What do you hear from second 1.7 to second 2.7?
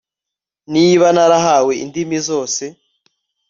indimi zose